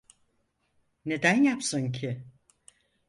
[1.05, 2.25] Neden yapsın ki?